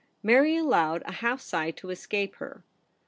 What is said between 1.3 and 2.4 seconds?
sigh to escape